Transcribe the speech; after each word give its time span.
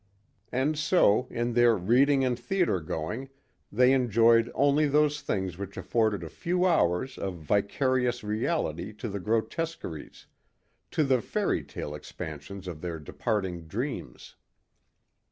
And 0.51 0.79
so 0.79 1.27
in 1.29 1.53
their 1.53 1.75
reading 1.77 2.25
and 2.25 2.33
theater 2.39 2.79
going 2.79 3.29
they 3.71 3.93
enjoyed 3.93 4.51
only 4.55 4.87
those 4.87 5.21
things 5.21 5.59
which 5.59 5.77
afforded 5.77 6.23
a 6.23 6.27
few 6.31 6.65
hours 6.65 7.19
of 7.19 7.35
vicarious 7.35 8.23
reality 8.23 8.93
to 8.93 9.07
the 9.07 9.19
grotesqueries, 9.19 10.25
to 10.89 11.03
the 11.03 11.21
fairy 11.21 11.63
tale 11.63 11.93
expansions 11.93 12.67
of 12.67 12.81
their 12.81 12.97
departing 12.97 13.67
dreams. 13.67 14.33